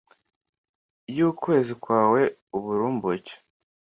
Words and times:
yu 1.15 1.29
kwezi 1.41 1.73
kwawe 1.83 2.21
uburumbuke, 2.57 3.33